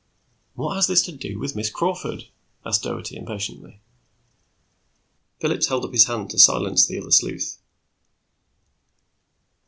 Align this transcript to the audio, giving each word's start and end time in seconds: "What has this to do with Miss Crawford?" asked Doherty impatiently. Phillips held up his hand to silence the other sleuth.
"What 0.55 0.73
has 0.73 0.87
this 0.87 1.03
to 1.03 1.11
do 1.11 1.37
with 1.37 1.55
Miss 1.55 1.69
Crawford?" 1.69 2.25
asked 2.65 2.81
Doherty 2.81 3.15
impatiently. 3.15 3.81
Phillips 5.39 5.67
held 5.67 5.85
up 5.85 5.91
his 5.91 6.07
hand 6.07 6.31
to 6.31 6.39
silence 6.39 6.87
the 6.87 6.99
other 6.99 7.11
sleuth. 7.11 7.59